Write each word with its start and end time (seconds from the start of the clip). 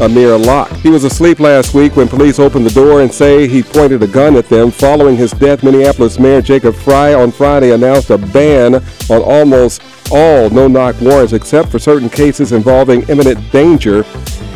Amir 0.00 0.36
Locke. 0.36 0.70
He 0.76 0.90
was 0.90 1.04
asleep 1.04 1.40
last 1.40 1.74
week 1.74 1.96
when 1.96 2.08
police 2.08 2.38
opened 2.38 2.66
the 2.66 2.70
door 2.70 3.00
and 3.02 3.12
say 3.12 3.48
he 3.48 3.62
pointed 3.62 4.02
a 4.02 4.06
gun 4.06 4.36
at 4.36 4.48
them. 4.48 4.70
Following 4.70 5.16
his 5.16 5.32
death, 5.32 5.62
Minneapolis 5.62 6.18
Mayor 6.18 6.40
Jacob 6.40 6.74
Frey 6.74 7.14
on 7.14 7.32
Friday 7.32 7.72
announced 7.72 8.10
a 8.10 8.18
ban 8.18 8.76
on 8.76 9.22
almost 9.22 9.82
all 10.10 10.48
no-knock 10.50 11.00
warrants 11.00 11.32
except 11.32 11.68
for 11.68 11.78
certain 11.78 12.08
cases 12.08 12.52
involving 12.52 13.02
imminent 13.08 13.38
danger. 13.50 14.04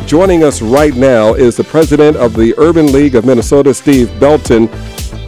Joining 0.05 0.43
us 0.43 0.61
right 0.61 0.95
now 0.95 1.33
is 1.33 1.57
the 1.57 1.63
president 1.63 2.17
of 2.17 2.35
the 2.35 2.53
Urban 2.57 2.91
League 2.91 3.15
of 3.15 3.25
Minnesota, 3.25 3.73
Steve 3.73 4.09
Belton. 4.19 4.67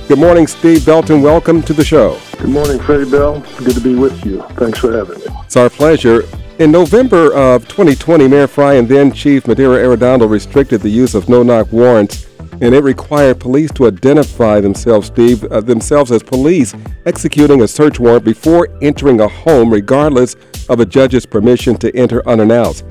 Good 0.07 0.19
morning, 0.19 0.47
Steve 0.47 0.85
Belton. 0.85 1.21
Welcome 1.21 1.63
to 1.63 1.73
the 1.73 1.83
show. 1.83 2.19
Good 2.37 2.49
morning, 2.49 2.79
Freddie 2.79 3.09
Bell. 3.09 3.39
Good 3.57 3.75
to 3.75 3.81
be 3.81 3.95
with 3.95 4.25
you. 4.25 4.41
Thanks 4.51 4.79
for 4.79 4.91
having 4.91 5.17
me. 5.19 5.25
It's 5.43 5.57
our 5.57 5.69
pleasure. 5.69 6.23
In 6.57 6.71
November 6.71 7.33
of 7.33 7.67
2020, 7.67 8.29
Mayor 8.29 8.47
Frey 8.47 8.79
and 8.79 8.87
then 8.87 9.11
Chief 9.11 9.43
Medaria 9.43 9.83
Arradondo 9.83 10.29
restricted 10.29 10.79
the 10.79 10.89
use 10.89 11.13
of 11.13 11.27
no-knock 11.27 11.69
warrants, 11.73 12.27
and 12.61 12.73
it 12.73 12.81
required 12.81 13.41
police 13.41 13.69
to 13.73 13.87
identify 13.87 14.61
themselves, 14.61 15.07
Steve, 15.07 15.43
uh, 15.51 15.59
themselves 15.59 16.13
as 16.13 16.23
police 16.23 16.73
executing 17.05 17.63
a 17.63 17.67
search 17.67 17.99
warrant 17.99 18.23
before 18.23 18.69
entering 18.81 19.19
a 19.19 19.27
home, 19.27 19.69
regardless 19.69 20.37
of 20.69 20.79
a 20.79 20.85
judge's 20.85 21.25
permission 21.25 21.75
to 21.75 21.93
enter 21.93 22.25
unannounced. 22.25 22.85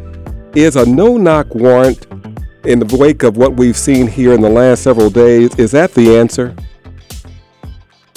Is 0.54 0.76
a 0.76 0.84
no-knock 0.84 1.54
warrant, 1.54 2.06
in 2.66 2.80
the 2.80 2.96
wake 2.98 3.22
of 3.22 3.38
what 3.38 3.56
we've 3.56 3.78
seen 3.78 4.06
here 4.06 4.34
in 4.34 4.42
the 4.42 4.50
last 4.50 4.82
several 4.82 5.08
days, 5.08 5.58
is 5.58 5.70
that 5.70 5.94
the 5.94 6.18
answer? 6.18 6.54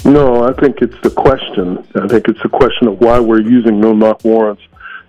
No, 0.04 0.44
I 0.44 0.52
think 0.59 0.82
it's 0.82 1.00
the 1.04 1.09
question. 1.09 1.88
I 1.95 2.06
think 2.09 2.28
it's 2.28 2.44
the 2.44 2.50
question 2.50 2.90
of 2.90 3.00
why 3.00 3.18
we're 3.18 3.40
using 3.40 3.80
no 3.80 3.94
knock 3.94 4.26
warrants 4.26 4.62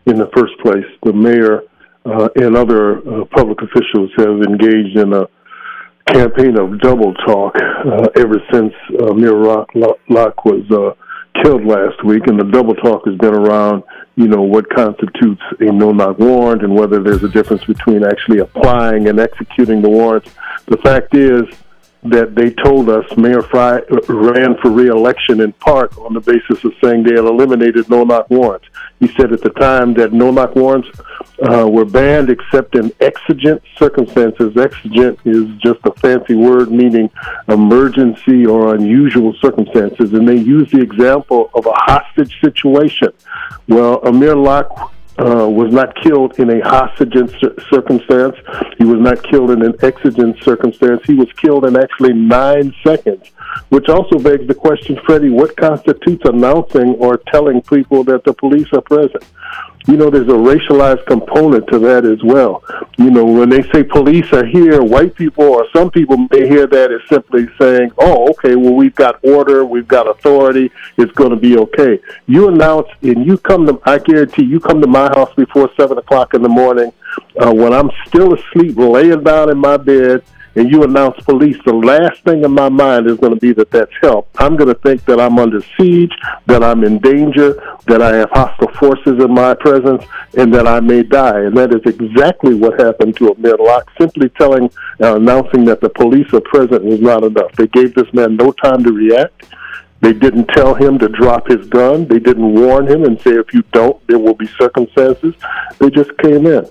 in 0.09 0.19
the 0.19 0.31
first 0.37 0.59
place. 0.63 0.87
The 1.05 1.13
mayor 1.13 1.63
uh, 2.05 2.29
and 2.37 2.57
other 2.57 2.99
uh, 2.99 3.25
public 3.27 3.59
officials 3.63 4.11
have 4.17 4.43
engaged 4.43 4.97
in 4.97 5.13
a 5.13 5.27
campaign 6.07 6.59
of 6.59 6.81
double 6.81 7.13
talk 7.27 7.55
uh, 7.57 8.09
ever 8.17 8.43
since 8.51 8.73
uh, 9.01 9.13
Mayor 9.13 9.37
Rock, 9.37 9.71
Locke 9.75 10.45
was 10.45 10.65
uh, 10.71 10.95
killed 11.43 11.65
last 11.65 12.03
week, 12.05 12.27
and 12.27 12.41
the 12.41 12.45
double 12.45 12.75
talk 12.75 13.05
has 13.07 13.17
been 13.19 13.35
around, 13.35 13.83
you 14.17 14.27
know, 14.27 14.43
what 14.43 14.69
constitutes 14.71 15.43
a 15.61 15.65
no-knock 15.65 16.19
warrant 16.19 16.63
and 16.63 16.75
whether 16.75 17.03
there's 17.03 17.23
a 17.23 17.29
difference 17.29 17.65
between 17.65 18.05
actually 18.05 18.39
applying 18.39 19.09
and 19.09 19.21
executing 19.21 19.83
the 19.83 19.89
warrants. 19.89 20.31
The 20.67 20.79
fact 20.79 21.15
is, 21.15 21.43
that 22.05 22.35
they 22.35 22.51
told 22.51 22.89
us 22.89 23.05
Mayor 23.17 23.43
Frey 23.43 23.81
ran 24.09 24.57
for 24.63 24.71
reelection 24.71 25.41
in 25.41 25.53
part 25.55 25.97
on 25.99 26.15
the 26.15 26.21
basis 26.21 26.63
of 26.65 26.73
saying 26.83 27.03
they 27.03 27.15
had 27.15 27.25
eliminated 27.25 27.91
no-knock 27.91 28.31
warrants. 28.31 28.67
He 29.01 29.09
said 29.09 29.33
at 29.33 29.43
the 29.43 29.51
time 29.51 29.95
that 29.95 30.13
no-knock 30.13 30.55
warrants 30.55 30.89
uh, 31.43 31.69
were 31.69 31.85
banned 31.85 32.31
except 32.31 32.77
in 32.77 32.93
exigent 33.01 33.63
circumstances. 33.77 34.57
Exigent 34.57 35.19
is 35.25 35.47
just 35.59 35.81
a 35.85 35.93
fancy 35.93 36.35
word 36.35 36.71
meaning 36.71 37.11
emergency 37.49 38.47
or 38.47 38.75
unusual 38.75 39.35
circumstances, 39.41 40.13
and 40.13 40.29
they 40.29 40.37
used 40.37 40.73
the 40.73 40.81
example 40.81 41.51
of 41.55 41.67
a 41.67 41.73
hostage 41.73 42.41
situation. 42.41 43.09
Well, 43.67 44.01
Amir 44.05 44.37
Locke 44.37 44.93
uh, 45.19 45.49
was 45.49 45.73
not 45.73 45.95
killed 46.03 46.39
in 46.39 46.51
a 46.51 46.61
hostage 46.61 47.15
circumstance. 47.71 48.37
He 48.79 48.85
was 48.85 49.01
not 49.01 49.23
killed 49.25 49.51
in 49.51 49.63
an 49.63 49.75
exigent 49.83 50.43
circumstance. 50.43 51.03
He 51.05 51.15
was 51.15 51.33
killed 51.33 51.65
in 51.65 51.77
actually 51.77 52.13
nine 52.13 52.73
seconds, 52.85 53.31
which 53.69 53.89
also 53.89 54.19
begs 54.19 54.47
the 54.47 54.55
question, 54.55 54.99
Freddie, 55.05 55.31
what 55.31 55.57
constitutes 55.57 56.23
announcing 56.25 56.95
or 56.95 57.17
telling 57.33 57.61
people 57.63 58.05
that 58.05 58.25
the 58.25 58.33
police 58.33 58.69
are 58.73 58.81
present? 58.81 59.25
You 59.87 59.97
know, 59.97 60.11
there's 60.11 60.29
a 60.29 60.33
racialized 60.33 61.07
component 61.07 61.67
to 61.69 61.79
that 61.79 62.05
as 62.05 62.23
well. 62.23 62.63
You 62.99 63.11
know, 63.11 63.25
when 63.25 63.49
they 63.49 63.63
say 63.71 63.83
police 63.83 64.31
are 64.33 64.45
here, 64.45 64.83
white 64.83 65.15
people 65.15 65.45
or 65.45 65.67
some 65.75 65.91
people 65.91 66.17
may 66.31 66.47
hear 66.47 66.67
that 66.67 66.93
as 66.93 67.01
simply 67.09 67.49
saying, 67.59 67.93
oh, 67.99 68.29
okay, 68.31 68.57
well, 68.57 68.75
we've 68.75 68.95
got 68.95 69.23
order, 69.25 69.65
we've 69.65 69.89
got 69.89 70.09
authority, 70.09 70.71
it's 70.97 71.13
going 71.13 71.31
to 71.31 71.37
be 71.37 71.57
okay. 71.59 71.99
You 72.27 72.49
announce, 72.49 72.89
and 73.03 73.25
you 73.25 73.39
come 73.39 73.67
to, 73.67 73.81
I 73.85 73.99
guarantee 73.99 74.45
you 74.45 74.61
come 74.61 74.81
to 74.81 74.89
my 74.89 75.07
house 75.15 75.33
before 75.35 75.71
7 75.77 75.97
o'clock 75.97 76.35
in 76.35 76.43
the 76.43 76.49
morning 76.49 76.93
uh, 77.41 77.53
when 77.53 77.73
I'm 77.73 77.91
still 78.07 78.35
asleep, 78.35 78.77
laying 78.77 79.23
down 79.23 79.51
in 79.51 79.59
my 79.59 79.77
bed, 79.77 80.23
and 80.55 80.71
you 80.71 80.83
announce 80.83 81.23
police, 81.25 81.57
the 81.65 81.73
last 81.73 82.23
thing 82.25 82.45
in 82.45 82.53
my 82.53 82.69
mind 82.69 83.07
is 83.07 83.17
going 83.19 83.35
to 83.35 83.39
be 83.39 83.53
that 83.53 83.71
that's 83.71 83.93
help. 84.01 84.29
I'm 84.39 84.57
going 84.57 84.69
to 84.69 84.81
think 84.81 85.05
that 85.05 85.21
I'm 85.21 85.39
under 85.39 85.63
siege, 85.77 86.13
that 86.47 86.63
I'm 86.65 86.85
in 86.85 86.99
danger, 86.99 87.79
that 87.87 88.03
I 88.03 88.17
have 88.17 88.31
hostile 88.31 88.73
forces 88.75 89.23
in 89.23 89.33
my 89.33 89.55
presence, 89.55 90.05
and 90.37 90.53
that 90.55 90.67
I 90.67 90.81
may 90.81 91.03
die. 91.03 91.41
And 91.43 91.57
that 91.57 91.73
is 91.75 91.83
exactly 91.87 92.55
what 92.55 92.81
happened 92.81 93.17
to 93.17 93.33
Amir 93.33 93.57
Locke. 93.59 93.91
Simply 93.99 94.29
telling, 94.31 94.71
uh, 95.01 95.17
announcing 95.17 95.65
that 95.67 95.81
the 95.81 95.91
police 95.91 96.33
are 96.33 96.41
present 96.41 96.85
was 96.85 97.01
not 97.01 97.25
enough. 97.25 97.53
They 97.53 97.67
gave 97.69 97.95
this 97.95 98.13
man 98.13 98.37
no 98.37 98.53
time 98.53 98.83
to 98.85 98.93
react. 98.93 99.45
They 100.01 100.13
didn't 100.13 100.47
tell 100.47 100.75
him 100.75 100.99
to 101.01 101.09
drop 101.09 101.49
his 101.49 101.67
gun. 101.69 102.07
They 102.07 102.21
didn't 102.21 102.55
warn 102.55 102.87
him 102.87 103.05
and 103.05 103.21
say, 103.21 103.33
if 103.33 103.53
you 103.53 103.63
don't, 103.73 104.05
there 104.07 104.19
will 104.19 104.35
be 104.35 104.47
circumstances. 104.47 105.35
They 105.79 105.91
just 105.91 106.17
came 106.19 106.47
in 106.47 106.69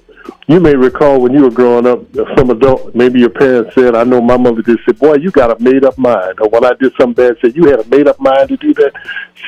you 0.47 0.59
may 0.59 0.75
recall 0.75 1.19
when 1.19 1.33
you 1.33 1.43
were 1.43 1.51
growing 1.51 1.85
up, 1.85 1.99
some 2.37 2.49
adult, 2.49 2.95
maybe 2.95 3.19
your 3.19 3.29
parents 3.29 3.75
said, 3.75 3.95
I 3.95 4.03
know 4.03 4.21
my 4.21 4.37
mother 4.37 4.61
just 4.61 4.79
said, 4.85 4.97
boy, 4.97 5.15
you 5.15 5.29
got 5.31 5.51
a 5.51 5.61
made 5.61 5.83
up 5.83 5.97
mind. 5.97 6.39
Or 6.39 6.49
when 6.49 6.65
I 6.65 6.73
did 6.79 6.93
something 6.99 7.13
bad, 7.25 7.37
said, 7.41 7.55
you 7.55 7.65
had 7.65 7.79
a 7.81 7.87
made 7.87 8.07
up 8.07 8.19
mind 8.19 8.49
to 8.49 8.57
do 8.57 8.73
that. 8.75 8.93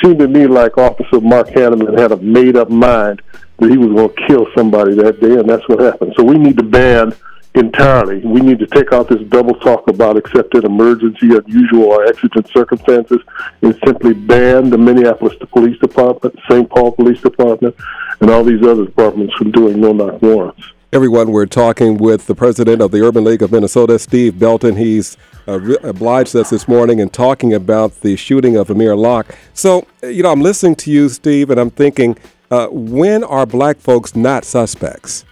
Seemed 0.04 0.20
to 0.20 0.28
me 0.28 0.48
like 0.48 0.78
Officer 0.78 1.22
Mark 1.22 1.48
Hanneman 1.50 1.98
had 1.98 2.12
a 2.12 2.18
made 2.18 2.56
up 2.58 2.70
mind 2.70 3.22
that 3.60 3.70
he 3.70 3.78
was 3.78 3.90
going 3.90 4.10
to 4.10 4.28
kill 4.28 4.48
somebody 4.56 4.96
that 4.96 5.20
day, 5.20 5.36
and 5.36 5.50
that's 5.50 5.68
what 5.68 5.80
happened. 5.80 6.14
So 6.18 6.24
we 6.24 6.38
need 6.38 6.58
to 6.58 6.64
ban 6.64 7.14
entirely. 7.56 8.20
We 8.20 8.42
need 8.42 8.60
to 8.60 8.68
take 8.68 8.94
out 8.94 9.10
this 9.10 9.22
double 9.30 9.56
talk 9.56 9.88
about 9.88 10.18
accepted 10.18 10.64
emergency, 10.66 11.36
unusual, 11.36 11.86
or 11.86 12.06
exigent 12.06 12.48
circumstances 12.50 13.20
and 13.62 13.78
simply 13.86 14.14
ban 14.14 14.70
the 14.70 14.78
Minneapolis 14.78 15.36
Police 15.52 15.80
Department, 15.80 16.38
St. 16.50 16.70
Paul 16.70 16.92
Police 16.92 17.22
Department, 17.22 17.76
and 18.20 18.30
all 18.30 18.44
these 18.44 18.62
other 18.64 18.86
departments 18.86 19.34
from 19.36 19.52
doing 19.52 19.80
no 19.80 19.94
knock 19.94 20.22
warrants. 20.22 20.62
Everyone, 20.92 21.32
we're 21.32 21.46
talking 21.46 21.98
with 21.98 22.26
the 22.26 22.34
president 22.34 22.82
of 22.82 22.90
the 22.90 23.02
Urban 23.06 23.24
League 23.24 23.44
of 23.44 23.52
Minnesota, 23.52 24.00
Steve 24.00 24.40
Belton. 24.40 24.76
He's 24.76 25.18
uh, 25.48 25.60
obliged 25.84 26.36
us 26.36 26.50
this 26.50 26.68
morning 26.68 26.98
in 26.98 27.10
talking 27.10 27.54
about 27.54 28.02
the 28.02 28.16
shooting 28.16 28.56
of 28.56 28.72
Amir 28.72 28.96
Locke. 28.96 29.36
So, 29.54 29.86
you 30.02 30.24
know, 30.24 30.32
I'm 30.32 30.42
listening 30.42 30.76
to 30.78 30.92
you, 30.92 31.10
Steve, 31.10 31.52
and 31.52 31.60
I'm 31.60 31.70
thinking, 31.70 32.18
uh, 32.50 32.68
when 32.72 33.24
are 33.24 33.46
black 33.46 33.78
folks 33.78 34.16
not 34.16 34.46
suspects? 34.46 35.26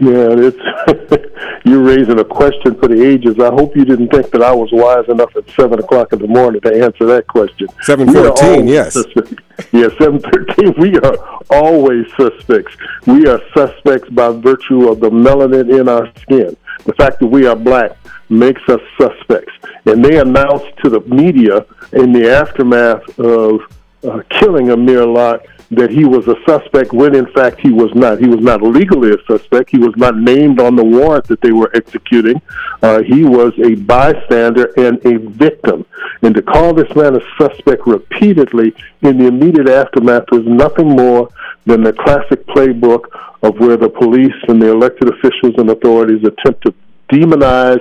Yeah, 0.00 0.28
it's 0.30 1.64
you're 1.64 1.82
raising 1.82 2.20
a 2.20 2.24
question 2.24 2.76
for 2.76 2.86
the 2.86 3.04
ages. 3.04 3.38
I 3.40 3.48
hope 3.48 3.74
you 3.74 3.84
didn't 3.84 4.08
think 4.08 4.30
that 4.30 4.42
I 4.42 4.54
was 4.54 4.68
wise 4.72 5.08
enough 5.08 5.34
at 5.34 5.48
seven 5.50 5.80
o'clock 5.80 6.12
in 6.12 6.20
the 6.20 6.28
morning 6.28 6.60
to 6.60 6.84
answer 6.84 7.04
that 7.06 7.26
question. 7.26 7.66
Seven 7.82 8.12
fourteen, 8.12 8.68
yes. 8.68 8.92
Suspects. 8.92 9.34
Yeah, 9.72 9.88
seven 9.98 10.20
thirteen. 10.20 10.74
We 10.78 10.98
are 10.98 11.16
always 11.50 12.06
suspects. 12.16 12.76
We 13.06 13.26
are 13.26 13.40
suspects 13.56 14.08
by 14.10 14.30
virtue 14.30 14.88
of 14.88 15.00
the 15.00 15.10
melanin 15.10 15.80
in 15.80 15.88
our 15.88 16.08
skin. 16.20 16.56
The 16.84 16.92
fact 16.94 17.18
that 17.18 17.26
we 17.26 17.46
are 17.46 17.56
black 17.56 17.96
makes 18.28 18.62
us 18.68 18.80
suspects. 19.00 19.52
And 19.86 20.04
they 20.04 20.18
announced 20.18 20.76
to 20.84 20.90
the 20.90 21.00
media 21.00 21.66
in 21.92 22.12
the 22.12 22.30
aftermath 22.30 23.18
of 23.18 23.60
uh, 24.04 24.22
killing 24.30 24.70
Amir 24.70 25.06
Locke 25.06 25.46
that 25.70 25.90
he 25.90 26.04
was 26.04 26.26
a 26.28 26.36
suspect 26.46 26.92
when 26.92 27.14
in 27.14 27.26
fact 27.32 27.60
he 27.60 27.70
was 27.70 27.94
not. 27.94 28.18
He 28.18 28.26
was 28.26 28.40
not 28.40 28.62
legally 28.62 29.10
a 29.10 29.22
suspect. 29.26 29.70
He 29.70 29.78
was 29.78 29.94
not 29.96 30.16
named 30.16 30.60
on 30.60 30.76
the 30.76 30.84
warrant 30.84 31.26
that 31.28 31.42
they 31.42 31.52
were 31.52 31.70
executing. 31.74 32.40
Uh, 32.82 33.02
he 33.02 33.24
was 33.24 33.52
a 33.62 33.74
bystander 33.74 34.72
and 34.78 35.04
a 35.04 35.18
victim. 35.18 35.84
And 36.22 36.34
to 36.34 36.42
call 36.42 36.72
this 36.72 36.94
man 36.96 37.16
a 37.16 37.20
suspect 37.38 37.86
repeatedly 37.86 38.74
in 39.02 39.18
the 39.18 39.26
immediate 39.26 39.68
aftermath 39.68 40.30
was 40.32 40.44
nothing 40.46 40.88
more 40.88 41.28
than 41.66 41.82
the 41.82 41.92
classic 41.92 42.46
playbook 42.46 43.04
of 43.42 43.58
where 43.58 43.76
the 43.76 43.90
police 43.90 44.34
and 44.48 44.60
the 44.60 44.70
elected 44.70 45.08
officials 45.08 45.54
and 45.58 45.68
authorities 45.68 46.24
attempt 46.24 46.64
to 46.64 46.74
demonize 47.12 47.80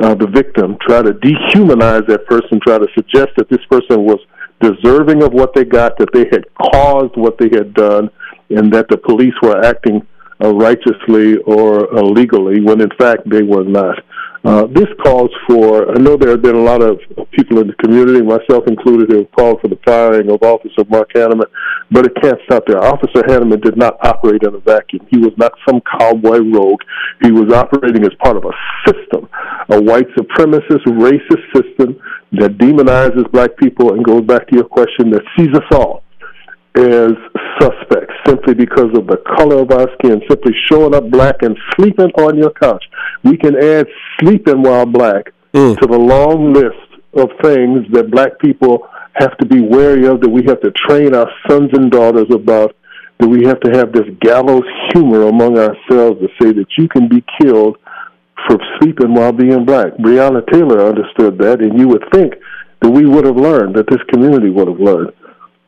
uh, 0.00 0.14
the 0.14 0.26
victim, 0.26 0.76
try 0.80 1.02
to 1.02 1.12
dehumanize 1.12 2.06
that 2.06 2.26
person, 2.26 2.60
try 2.60 2.78
to 2.78 2.86
suggest 2.94 3.28
that 3.36 3.48
this 3.48 3.64
person 3.66 4.04
was 4.04 4.20
deserving 4.60 5.22
of 5.22 5.32
what 5.32 5.54
they 5.54 5.64
got, 5.64 5.98
that 5.98 6.12
they 6.12 6.26
had 6.30 6.44
caused 6.72 7.16
what 7.16 7.38
they 7.38 7.48
had 7.52 7.74
done, 7.74 8.10
and 8.50 8.72
that 8.72 8.88
the 8.88 8.96
police 8.96 9.34
were 9.42 9.64
acting 9.64 10.06
uh, 10.42 10.54
righteously 10.54 11.36
or 11.46 11.86
legally 12.02 12.60
when 12.60 12.80
in 12.80 12.90
fact 12.98 13.28
they 13.28 13.42
were 13.42 13.64
not. 13.64 13.98
Uh, 14.44 14.64
this 14.68 14.86
calls 15.02 15.30
for, 15.48 15.90
I 15.90 15.98
know 15.98 16.16
there 16.16 16.30
have 16.30 16.42
been 16.42 16.54
a 16.54 16.62
lot 16.62 16.80
of 16.80 17.00
people 17.32 17.58
in 17.58 17.66
the 17.66 17.74
community, 17.82 18.22
myself 18.22 18.68
included, 18.68 19.10
who 19.10 19.18
have 19.18 19.32
called 19.32 19.60
for 19.60 19.66
the 19.66 19.78
firing 19.84 20.30
of 20.30 20.40
Officer 20.40 20.84
Mark 20.88 21.10
Hanneman, 21.16 21.50
but 21.90 22.06
it 22.06 22.12
can't 22.22 22.38
stop 22.44 22.62
there. 22.64 22.78
Officer 22.78 23.22
Hanneman 23.26 23.60
did 23.60 23.76
not 23.76 23.96
operate 24.06 24.44
in 24.44 24.54
a 24.54 24.60
vacuum. 24.60 25.04
He 25.10 25.18
was 25.18 25.32
not 25.36 25.50
some 25.68 25.80
cowboy 25.98 26.38
rogue. 26.38 26.80
He 27.22 27.32
was 27.32 27.52
operating 27.52 28.04
as 28.04 28.14
part 28.22 28.36
of 28.36 28.44
a 28.44 28.54
system, 28.86 29.28
a 29.68 29.82
white 29.82 30.06
supremacist, 30.14 30.86
racist 30.94 31.42
system 31.52 31.98
that 32.32 32.58
demonizes 32.58 33.30
black 33.32 33.56
people 33.56 33.94
and 33.94 34.04
goes 34.04 34.22
back 34.22 34.46
to 34.48 34.56
your 34.56 34.64
question 34.64 35.10
that 35.10 35.22
sees 35.36 35.54
us 35.54 35.64
all 35.72 36.02
as 36.76 37.12
suspects 37.58 38.12
simply 38.26 38.52
because 38.52 38.92
of 38.94 39.06
the 39.06 39.16
color 39.36 39.62
of 39.62 39.70
our 39.70 39.88
skin, 39.94 40.20
simply 40.28 40.52
showing 40.68 40.94
up 40.94 41.08
black 41.10 41.36
and 41.40 41.56
sleeping 41.74 42.10
on 42.18 42.36
your 42.36 42.50
couch. 42.50 42.84
We 43.24 43.38
can 43.38 43.56
add 43.56 43.86
sleeping 44.20 44.62
while 44.62 44.84
black 44.84 45.32
mm. 45.54 45.78
to 45.78 45.86
the 45.86 45.98
long 45.98 46.52
list 46.52 46.76
of 47.14 47.30
things 47.42 47.86
that 47.92 48.10
black 48.10 48.38
people 48.40 48.86
have 49.14 49.36
to 49.38 49.46
be 49.46 49.60
wary 49.60 50.06
of, 50.06 50.20
that 50.20 50.28
we 50.28 50.44
have 50.46 50.60
to 50.60 50.70
train 50.86 51.14
our 51.14 51.30
sons 51.48 51.70
and 51.72 51.90
daughters 51.90 52.26
about, 52.30 52.76
that 53.20 53.28
we 53.28 53.46
have 53.46 53.60
to 53.60 53.70
have 53.70 53.92
this 53.92 54.04
gallows 54.20 54.64
humor 54.92 55.28
among 55.28 55.56
ourselves 55.58 56.20
to 56.20 56.28
say 56.40 56.52
that 56.52 56.66
you 56.76 56.88
can 56.88 57.08
be 57.08 57.24
killed 57.40 57.78
for 58.48 58.58
sleeping 58.78 59.14
while 59.14 59.32
being 59.32 59.64
black. 59.64 59.94
Breonna 59.94 60.46
Taylor 60.52 60.86
understood 60.86 61.38
that, 61.38 61.60
and 61.60 61.78
you 61.78 61.88
would 61.88 62.04
think 62.12 62.34
that 62.82 62.90
we 62.90 63.06
would 63.06 63.24
have 63.24 63.36
learned, 63.36 63.74
that 63.76 63.88
this 63.88 64.02
community 64.12 64.50
would 64.50 64.68
have 64.68 64.80
learned. 64.80 65.12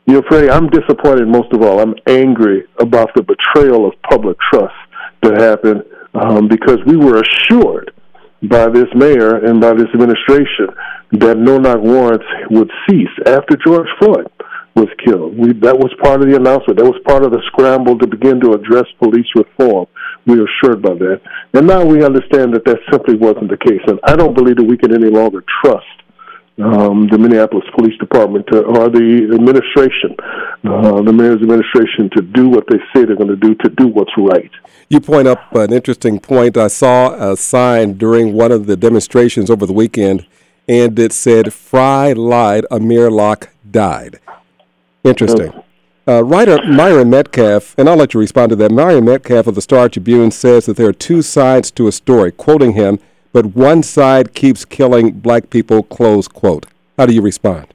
You 0.05 0.15
know, 0.15 0.23
Freddie, 0.27 0.49
I'm 0.49 0.69
disappointed 0.69 1.27
most 1.27 1.51
of 1.53 1.61
all. 1.61 1.79
I'm 1.79 1.95
angry 2.07 2.65
about 2.79 3.09
the 3.15 3.23
betrayal 3.23 3.87
of 3.87 3.93
public 4.09 4.37
trust 4.51 4.73
that 5.21 5.39
happened 5.39 5.83
um, 6.13 6.47
because 6.47 6.77
we 6.85 6.95
were 6.95 7.21
assured 7.21 7.91
by 8.43 8.69
this 8.69 8.87
mayor 8.95 9.45
and 9.45 9.59
by 9.59 9.73
this 9.73 9.87
administration 9.93 10.67
that 11.11 11.37
no-knock 11.37 11.81
warrants 11.81 12.25
would 12.49 12.71
cease 12.87 13.09
after 13.25 13.57
George 13.65 13.87
Floyd 13.99 14.31
was 14.75 14.87
killed. 15.05 15.37
We, 15.37 15.53
that 15.59 15.77
was 15.77 15.93
part 16.01 16.21
of 16.21 16.29
the 16.29 16.35
announcement. 16.35 16.79
That 16.79 16.85
was 16.85 16.99
part 17.05 17.23
of 17.23 17.31
the 17.31 17.41
scramble 17.47 17.97
to 17.99 18.07
begin 18.07 18.39
to 18.41 18.53
address 18.53 18.85
police 18.99 19.27
reform. 19.35 19.87
We 20.29 20.39
were 20.39 20.47
assured 20.47 20.81
by 20.81 20.93
that. 20.93 21.21
And 21.53 21.67
now 21.67 21.83
we 21.83 22.05
understand 22.05 22.53
that 22.53 22.65
that 22.65 22.77
simply 22.91 23.15
wasn't 23.15 23.49
the 23.49 23.57
case. 23.57 23.81
And 23.87 23.99
I 24.03 24.15
don't 24.15 24.35
believe 24.35 24.57
that 24.57 24.63
we 24.63 24.77
can 24.77 24.93
any 24.93 25.09
longer 25.09 25.43
trust 25.61 25.85
um, 26.61 27.07
the 27.07 27.17
Minneapolis 27.17 27.65
Police 27.75 27.97
Department 27.99 28.45
to, 28.47 28.63
or 28.63 28.89
the 28.89 29.31
administration, 29.33 30.15
uh, 30.65 31.01
the 31.01 31.13
mayor's 31.13 31.41
administration, 31.41 32.09
to 32.15 32.21
do 32.21 32.49
what 32.49 32.65
they 32.69 32.77
say 32.93 33.05
they're 33.05 33.15
going 33.15 33.29
to 33.29 33.35
do, 33.35 33.55
to 33.55 33.69
do 33.69 33.87
what's 33.87 34.11
right. 34.17 34.51
You 34.89 34.99
point 34.99 35.27
up 35.27 35.53
an 35.55 35.71
interesting 35.71 36.19
point. 36.19 36.57
I 36.57 36.67
saw 36.67 37.31
a 37.31 37.37
sign 37.37 37.93
during 37.93 38.33
one 38.33 38.51
of 38.51 38.65
the 38.65 38.75
demonstrations 38.75 39.49
over 39.49 39.65
the 39.65 39.73
weekend, 39.73 40.25
and 40.67 40.97
it 40.99 41.13
said, 41.13 41.53
Frey 41.53 42.13
lied, 42.13 42.65
Amir 42.69 43.09
Locke 43.09 43.49
died. 43.69 44.19
Interesting. 45.03 45.49
Uh, 45.49 45.61
writer 46.23 46.57
Myron 46.67 47.09
Medcalf, 47.09 47.75
and 47.77 47.87
I'll 47.87 47.95
let 47.95 48.13
you 48.13 48.19
respond 48.19 48.49
to 48.49 48.55
that. 48.57 48.71
Myron 48.71 49.05
Medcalf 49.05 49.47
of 49.47 49.55
the 49.55 49.61
Star 49.61 49.87
Tribune 49.89 50.31
says 50.31 50.65
that 50.65 50.75
there 50.75 50.87
are 50.87 50.93
two 50.93 51.21
sides 51.21 51.71
to 51.71 51.87
a 51.87 51.91
story. 51.91 52.31
Quoting 52.31 52.73
him, 52.73 52.99
but 53.31 53.47
one 53.47 53.83
side 53.83 54.33
keeps 54.33 54.65
killing 54.65 55.11
black 55.11 55.49
people, 55.49 55.83
close 55.83 56.27
quote. 56.27 56.65
How 56.97 57.05
do 57.05 57.13
you 57.13 57.21
respond? 57.21 57.67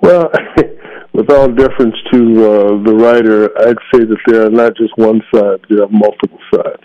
Well, 0.00 0.30
with 1.12 1.30
all 1.30 1.48
deference 1.48 1.96
to 2.12 2.18
uh, 2.18 2.82
the 2.82 2.94
writer, 2.94 3.56
I'd 3.60 3.78
say 3.94 4.04
that 4.04 4.18
there 4.26 4.46
are 4.46 4.50
not 4.50 4.76
just 4.76 4.96
one 4.96 5.22
side, 5.32 5.60
there 5.70 5.84
are 5.84 5.88
multiple 5.88 6.40
sides. 6.52 6.82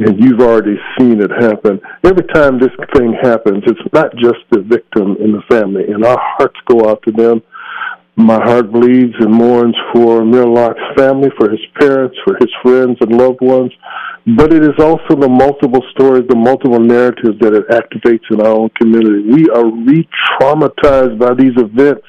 And 0.00 0.18
you've 0.22 0.40
already 0.40 0.78
seen 0.98 1.20
it 1.20 1.30
happen. 1.30 1.80
Every 2.04 2.24
time 2.34 2.58
this 2.58 2.70
thing 2.94 3.14
happens, 3.20 3.64
it's 3.66 3.92
not 3.92 4.14
just 4.16 4.38
the 4.50 4.60
victim 4.60 5.16
and 5.20 5.34
the 5.34 5.42
family, 5.50 5.84
and 5.88 6.04
our 6.04 6.18
hearts 6.18 6.58
go 6.66 6.88
out 6.88 7.02
to 7.02 7.12
them. 7.12 7.42
My 8.18 8.42
heart 8.42 8.72
bleeds 8.72 9.14
and 9.20 9.32
mourns 9.32 9.76
for 9.94 10.22
Amir 10.22 10.44
Locke's 10.44 10.82
family, 10.96 11.28
for 11.38 11.48
his 11.48 11.60
parents, 11.78 12.18
for 12.24 12.36
his 12.40 12.50
friends 12.64 12.96
and 13.00 13.16
loved 13.16 13.40
ones. 13.40 13.70
But 14.36 14.52
it 14.52 14.64
is 14.64 14.74
also 14.80 15.14
the 15.14 15.28
multiple 15.28 15.84
stories, 15.92 16.26
the 16.28 16.34
multiple 16.34 16.80
narratives 16.80 17.38
that 17.40 17.54
it 17.54 17.68
activates 17.68 18.28
in 18.32 18.40
our 18.40 18.52
own 18.52 18.70
community. 18.70 19.22
We 19.22 19.48
are 19.50 19.70
re-traumatized 19.70 21.16
by 21.16 21.34
these 21.34 21.54
events, 21.58 22.08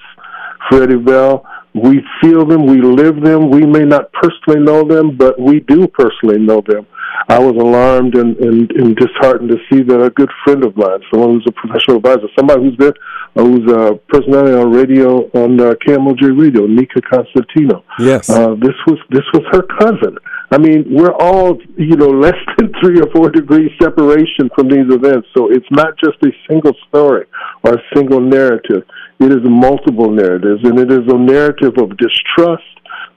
Freddie 0.67 0.97
Bell. 0.97 1.45
We 1.75 2.01
feel 2.23 2.43
them, 2.43 2.65
we 2.65 2.81
live 2.81 3.21
them. 3.21 3.51
We 3.51 3.67
may 3.67 3.85
not 3.85 4.11
personally 4.11 4.65
know 4.65 4.83
them, 4.83 5.15
but 5.15 5.39
we 5.39 5.59
do 5.59 5.87
personally 5.87 6.39
know 6.39 6.63
them. 6.67 6.87
I 7.27 7.37
was 7.37 7.55
alarmed 7.55 8.15
and, 8.15 8.35
and, 8.37 8.71
and 8.71 8.95
disheartened 8.95 9.51
to 9.51 9.57
see 9.69 9.83
that 9.83 10.01
a 10.01 10.09
good 10.09 10.31
friend 10.43 10.65
of 10.65 10.75
mine, 10.75 11.01
someone 11.13 11.33
who's 11.33 11.45
a 11.47 11.51
professional 11.51 11.97
advisor, 11.97 12.27
somebody 12.35 12.63
who's 12.63 12.75
been 12.77 12.93
who's 13.35 13.71
a 13.71 13.99
personality 14.09 14.53
on 14.53 14.71
radio 14.71 15.29
on 15.31 15.59
uh, 15.59 15.73
KMOJ 15.85 16.39
Radio, 16.39 16.65
Nika 16.65 17.01
Constantino. 17.01 17.83
Yes, 17.99 18.29
uh, 18.29 18.55
this 18.55 18.75
was 18.87 18.97
this 19.09 19.25
was 19.33 19.43
her 19.51 19.63
cousin. 19.79 20.17
I 20.51 20.57
mean, 20.57 20.85
we're 20.89 21.13
all 21.13 21.57
you 21.77 21.95
know 21.95 22.09
less 22.25 22.37
than 22.57 22.71
three 22.81 22.99
or 22.99 23.09
four 23.11 23.29
degrees 23.29 23.71
separation 23.81 24.49
from 24.55 24.69
these 24.69 24.89
events, 24.89 25.27
so 25.35 25.51
it's 25.51 25.69
not 25.71 25.97
just 26.03 26.17
a 26.23 26.31
single 26.47 26.73
story 26.87 27.25
or 27.63 27.75
a 27.75 27.83
single 27.95 28.21
narrative. 28.21 28.83
It 29.19 29.31
is 29.31 29.43
multiple 29.43 30.11
narratives, 30.11 30.61
and 30.63 30.79
it 30.79 30.91
is 30.91 31.07
a 31.07 31.17
narrative 31.17 31.73
of 31.77 31.97
distrust 31.97 32.63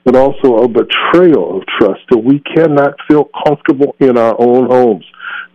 but 0.05 0.15
also 0.15 0.57
a 0.57 0.67
betrayal 0.67 1.57
of 1.57 1.63
trust 1.79 2.01
that 2.09 2.17
we 2.17 2.39
cannot 2.39 2.93
feel 3.07 3.29
comfortable 3.45 3.95
in 3.99 4.17
our 4.17 4.35
own 4.39 4.67
homes. 4.67 5.05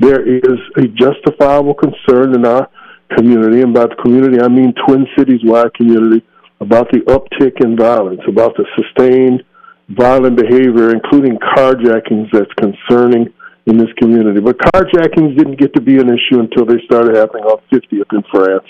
There 0.00 0.26
is 0.26 0.58
a 0.76 0.86
justifiable 0.88 1.74
concern 1.74 2.34
in 2.34 2.46
our 2.46 2.68
community, 3.16 3.62
and 3.62 3.72
by 3.74 3.86
the 3.86 3.96
community 4.02 4.40
I 4.40 4.48
mean 4.48 4.74
Twin 4.86 5.06
Cities 5.16 5.40
wide 5.44 5.74
community, 5.74 6.24
about 6.60 6.90
the 6.92 7.00
uptick 7.06 7.64
in 7.64 7.76
violence, 7.76 8.20
about 8.28 8.56
the 8.56 8.64
sustained 8.76 9.42
violent 9.88 10.36
behavior, 10.36 10.90
including 10.90 11.38
carjackings 11.38 12.28
that's 12.32 12.52
concerning 12.58 13.32
in 13.66 13.76
this 13.76 13.92
community. 13.98 14.40
But 14.40 14.58
carjackings 14.58 15.36
didn't 15.36 15.58
get 15.58 15.74
to 15.74 15.80
be 15.80 15.98
an 15.98 16.08
issue 16.08 16.40
until 16.40 16.64
they 16.64 16.82
started 16.84 17.16
happening 17.16 17.44
on 17.44 17.60
50th 17.72 18.12
in 18.12 18.22
France 18.32 18.64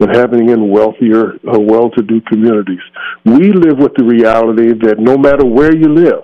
and 0.00 0.14
happening 0.14 0.50
in 0.50 0.70
wealthier, 0.70 1.34
uh, 1.46 1.58
well-to-do 1.58 2.20
communities. 2.22 2.82
We 3.24 3.52
live 3.52 3.78
with 3.78 3.94
the 3.96 4.04
reality 4.04 4.72
that 4.86 4.98
no 4.98 5.16
matter 5.16 5.44
where 5.44 5.74
you 5.74 5.92
live, 5.92 6.22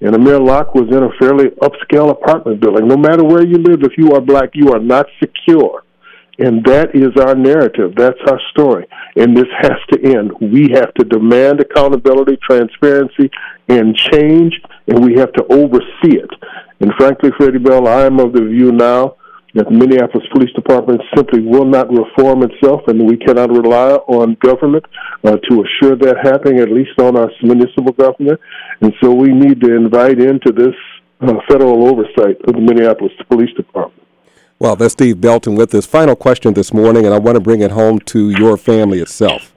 and 0.00 0.16
Amir 0.16 0.40
Locke 0.40 0.74
was 0.74 0.88
in 0.90 1.02
a 1.02 1.10
fairly 1.20 1.50
upscale 1.62 2.10
apartment 2.10 2.60
building. 2.60 2.88
No 2.88 2.96
matter 2.96 3.22
where 3.22 3.46
you 3.46 3.58
live, 3.58 3.82
if 3.82 3.92
you 3.96 4.12
are 4.12 4.20
black, 4.20 4.50
you 4.54 4.72
are 4.72 4.80
not 4.80 5.06
secure. 5.20 5.84
And 6.42 6.64
that 6.64 6.90
is 6.92 7.14
our 7.22 7.36
narrative. 7.36 7.94
That's 7.96 8.18
our 8.26 8.40
story. 8.50 8.84
And 9.14 9.36
this 9.36 9.46
has 9.60 9.78
to 9.92 9.96
end. 10.02 10.32
We 10.40 10.70
have 10.74 10.92
to 10.94 11.04
demand 11.04 11.60
accountability, 11.60 12.36
transparency, 12.42 13.30
and 13.68 13.94
change, 13.94 14.52
and 14.88 15.04
we 15.04 15.14
have 15.20 15.32
to 15.34 15.44
oversee 15.44 16.18
it. 16.18 16.30
And 16.80 16.90
frankly, 16.98 17.30
Freddie 17.38 17.60
Bell, 17.60 17.86
I 17.86 18.06
am 18.06 18.18
of 18.18 18.32
the 18.32 18.42
view 18.42 18.72
now 18.72 19.14
that 19.54 19.66
the 19.66 19.70
Minneapolis 19.70 20.26
Police 20.32 20.52
Department 20.54 21.00
simply 21.14 21.42
will 21.42 21.64
not 21.64 21.88
reform 21.92 22.42
itself, 22.42 22.80
and 22.88 23.06
we 23.06 23.16
cannot 23.16 23.50
rely 23.50 23.92
on 24.08 24.36
government 24.40 24.84
uh, 25.22 25.36
to 25.48 25.62
assure 25.62 25.94
that 25.94 26.16
happening, 26.24 26.58
at 26.58 26.70
least 26.70 26.98
on 26.98 27.16
our 27.16 27.30
municipal 27.44 27.92
government. 27.92 28.40
And 28.80 28.92
so 29.00 29.12
we 29.14 29.28
need 29.28 29.60
to 29.60 29.76
invite 29.76 30.18
into 30.18 30.50
this 30.50 30.74
uh, 31.20 31.34
federal 31.48 31.86
oversight 31.86 32.40
of 32.48 32.54
the 32.54 32.60
Minneapolis 32.60 33.12
Police 33.30 33.54
Department. 33.54 34.01
Well, 34.62 34.76
that's 34.76 34.92
Steve 34.92 35.20
Belton 35.20 35.56
with 35.56 35.72
this 35.72 35.86
final 35.86 36.14
question 36.14 36.54
this 36.54 36.72
morning, 36.72 37.04
and 37.04 37.12
I 37.12 37.18
want 37.18 37.34
to 37.34 37.40
bring 37.40 37.62
it 37.62 37.72
home 37.72 37.98
to 37.98 38.30
your 38.30 38.56
family 38.56 39.00
itself. 39.00 39.52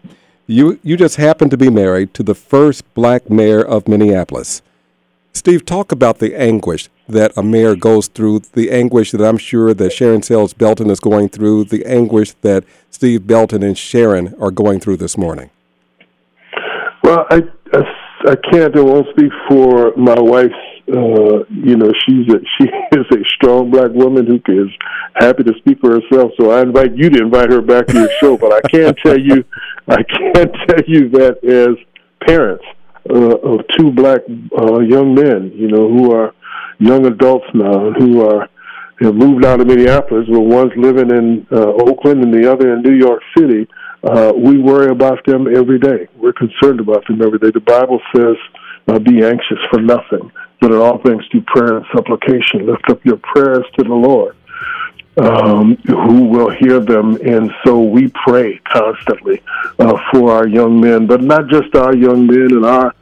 You, 0.47 0.79
you 0.81 0.97
just 0.97 1.17
happen 1.17 1.47
to 1.51 1.57
be 1.57 1.69
married 1.69 2.15
to 2.15 2.23
the 2.23 2.33
first 2.33 2.91
black 2.95 3.29
mayor 3.29 3.61
of 3.63 3.87
Minneapolis. 3.87 4.63
Steve, 5.31 5.63
talk 5.63 5.91
about 5.91 6.17
the 6.17 6.33
anguish 6.35 6.89
that 7.07 7.31
a 7.37 7.43
mayor 7.43 7.75
goes 7.75 8.07
through, 8.07 8.39
the 8.53 8.71
anguish 8.71 9.11
that 9.11 9.21
I'm 9.21 9.37
sure 9.37 9.75
that 9.75 9.93
Sharon 9.93 10.23
Sayles 10.23 10.55
Belton 10.55 10.89
is 10.89 10.99
going 10.99 11.29
through, 11.29 11.65
the 11.65 11.85
anguish 11.85 12.31
that 12.41 12.63
Steve 12.89 13.27
Belton 13.27 13.61
and 13.61 13.77
Sharon 13.77 14.33
are 14.41 14.49
going 14.49 14.79
through 14.79 14.97
this 14.97 15.19
morning. 15.19 15.51
Well, 17.03 17.27
I, 17.29 17.43
I, 17.73 17.81
I 18.29 18.35
can't, 18.51 18.75
I 18.75 18.81
won't 18.81 19.05
speak 19.15 19.31
for 19.47 19.95
my 19.95 20.19
wife. 20.19 20.51
Uh, 20.87 21.43
you 21.49 21.75
know, 21.75 21.91
she's 22.05 22.27
a, 22.29 22.39
she 22.57 22.65
is 22.65 23.05
a 23.11 23.23
strong 23.35 23.71
black 23.71 23.91
woman 23.91 24.25
who 24.25 24.35
is 24.35 24.69
happy 25.15 25.43
to 25.43 25.53
speak 25.59 25.79
for 25.79 25.99
herself. 25.99 26.31
So 26.39 26.51
I 26.51 26.61
invite 26.61 26.95
you 26.95 27.09
to 27.09 27.23
invite 27.23 27.51
her 27.51 27.61
back 27.61 27.87
to 27.87 27.93
your 27.93 28.11
show. 28.19 28.37
But 28.37 28.53
I 28.53 28.61
can 28.69 28.93
tell 29.03 29.19
you, 29.19 29.43
I 29.87 30.03
can 30.03 30.51
tell 30.67 30.83
you 30.87 31.09
that 31.09 31.43
as 31.43 31.77
parents, 32.27 32.63
uh, 33.09 33.37
of 33.37 33.59
two 33.77 33.91
black 33.91 34.21
uh, 34.57 34.79
young 34.79 35.13
men, 35.13 35.51
you 35.53 35.67
know, 35.67 35.87
who 35.89 36.11
are 36.11 36.33
young 36.79 37.05
adults 37.05 37.45
now, 37.53 37.91
who 37.91 38.21
are 38.27 38.49
have 39.01 39.13
moved 39.13 39.43
out 39.43 39.59
of 39.59 39.67
Minneapolis, 39.67 40.25
but 40.31 40.39
one's 40.39 40.71
living 40.77 41.09
in 41.11 41.45
uh, 41.51 41.65
Oakland 41.65 42.23
and 42.23 42.33
the 42.33 42.49
other 42.49 42.73
in 42.73 42.81
New 42.81 42.95
York 42.95 43.21
City. 43.37 43.67
Uh, 44.03 44.31
we 44.35 44.57
worry 44.57 44.89
about 44.89 45.19
them 45.25 45.47
every 45.53 45.79
day. 45.79 46.07
We're 46.15 46.33
concerned 46.33 46.79
about 46.79 47.05
them 47.07 47.21
every 47.21 47.39
day. 47.39 47.51
The 47.53 47.59
Bible 47.59 47.99
says, 48.15 48.35
uh, 48.87 48.99
"Be 48.99 49.23
anxious 49.23 49.59
for 49.69 49.81
nothing, 49.81 50.31
but 50.65 50.73
in 50.73 50.79
all 50.79 50.97
things 50.97 51.23
through 51.31 51.41
prayer 51.41 51.77
and 51.77 51.85
supplication, 51.93 52.65
lift 52.65 52.89
up 52.89 53.05
your 53.05 53.17
prayers 53.17 53.65
to 53.77 53.83
the 53.83 53.93
Lord." 53.93 54.35
um, 55.17 55.77
who 55.87 56.25
will 56.25 56.49
hear 56.49 56.79
them. 56.79 57.17
And 57.25 57.51
so 57.63 57.81
we 57.81 58.11
pray 58.25 58.59
constantly 58.59 59.41
uh, 59.79 59.97
for 60.11 60.31
our 60.31 60.47
young 60.47 60.79
men, 60.81 61.07
but 61.07 61.21
not 61.21 61.47
just 61.47 61.75
our 61.75 61.95
young 61.95 62.27
men 62.27 62.51
and 62.51 62.65
our 62.65 62.93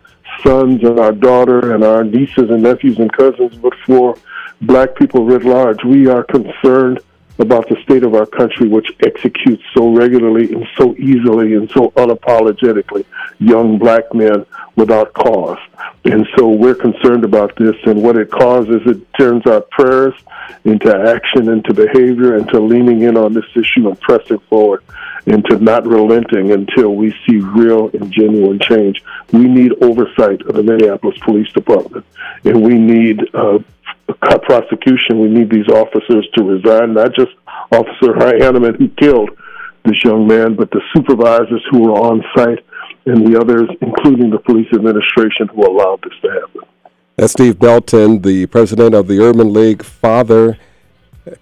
sons 0.43 0.83
and 0.83 0.99
our 0.99 1.11
daughter 1.11 1.73
and 1.73 1.83
our 1.83 2.03
nieces 2.03 2.49
and 2.49 2.63
nephews 2.63 2.99
and 2.99 3.11
cousins, 3.13 3.55
but 3.55 3.73
for 3.85 4.17
black 4.61 4.95
people 4.95 5.25
writ 5.25 5.43
large. 5.43 5.83
We 5.83 6.07
are 6.07 6.23
concerned 6.23 6.99
about 7.39 7.67
the 7.67 7.75
state 7.83 8.03
of 8.03 8.13
our 8.13 8.25
country, 8.25 8.67
which 8.67 8.87
executes 9.05 9.63
so 9.73 9.89
regularly 9.93 10.53
and 10.53 10.67
so 10.77 10.95
easily 10.97 11.55
and 11.55 11.69
so 11.71 11.91
unapologetically 11.91 13.05
young 13.39 13.77
black 13.77 14.13
men 14.13 14.45
without 14.75 15.13
cause. 15.13 15.59
And 16.05 16.27
so 16.37 16.49
we're 16.49 16.75
concerned 16.75 17.23
about 17.23 17.55
this, 17.55 17.75
and 17.85 18.03
what 18.03 18.17
it 18.17 18.29
causes, 18.29 18.81
it 18.85 19.01
turns 19.17 19.45
our 19.45 19.61
prayers 19.61 20.13
into 20.65 20.93
action, 20.93 21.49
into 21.49 21.73
behavior, 21.73 22.37
into 22.37 22.59
leaning 22.59 23.01
in 23.01 23.17
on 23.17 23.33
this 23.33 23.45
issue 23.55 23.87
and 23.87 23.99
pressing 23.99 24.39
forward, 24.49 24.83
into 25.25 25.57
not 25.57 25.87
relenting 25.87 26.51
until 26.51 26.95
we 26.95 27.11
see 27.25 27.37
real 27.37 27.89
and 27.93 28.11
genuine 28.11 28.59
change. 28.59 29.01
We 29.31 29.45
need 29.47 29.71
oversight 29.81 30.41
of 30.41 30.55
the 30.55 30.63
Minneapolis 30.63 31.17
Police 31.19 31.51
Department, 31.53 32.05
and 32.43 32.61
we 32.61 32.77
need 32.77 33.21
uh, 33.33 33.59
prosecution. 34.07 35.19
We 35.19 35.29
need 35.29 35.49
these 35.49 35.67
officers 35.67 36.27
to 36.35 36.43
resign, 36.43 36.93
not 36.93 37.15
just 37.15 37.31
Officer 37.71 38.13
Hanneman 38.13 38.77
who 38.77 38.89
killed 38.89 39.31
this 39.85 40.03
young 40.03 40.27
man, 40.27 40.55
but 40.55 40.71
the 40.71 40.81
supervisors 40.95 41.63
who 41.71 41.79
were 41.79 41.91
on 41.91 42.23
site 42.35 42.63
and 43.05 43.27
the 43.27 43.39
others, 43.39 43.69
including 43.81 44.29
the 44.29 44.39
police 44.39 44.67
administration, 44.73 45.47
who 45.49 45.63
allowed 45.63 46.01
this 46.03 46.13
to 46.21 46.29
happen. 46.29 46.61
That's 47.15 47.33
Steve 47.33 47.59
Belton, 47.59 48.21
the 48.21 48.45
president 48.47 48.95
of 48.95 49.07
the 49.07 49.19
Urban 49.19 49.53
League, 49.53 49.83
father, 49.83 50.57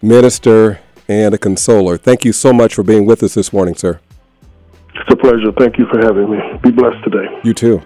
minister, 0.02 0.80
and 1.08 1.34
a 1.34 1.38
consoler. 1.38 1.98
Thank 1.98 2.26
you 2.26 2.34
so 2.34 2.52
much 2.52 2.74
for 2.74 2.84
being 2.84 3.06
with 3.06 3.24
us 3.24 3.36
this 3.36 3.54
morning, 3.54 3.76
sir. 3.76 4.00
It's 4.96 5.12
a 5.12 5.16
pleasure. 5.16 5.52
Thank 5.58 5.78
you 5.78 5.86
for 5.86 6.00
having 6.00 6.30
me. 6.30 6.38
Be 6.64 6.72
blessed 6.72 7.04
today. 7.04 7.28
You 7.44 7.54
too. 7.54 7.82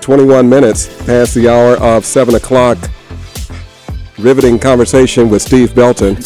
21 0.00 0.48
minutes 0.48 0.86
past 1.04 1.34
the 1.34 1.48
hour 1.48 1.76
of 1.76 2.04
7 2.04 2.34
o'clock. 2.34 2.78
Riveting 4.18 4.58
conversation 4.58 5.30
with 5.30 5.42
Steve 5.42 5.76
Belton. 5.76 6.16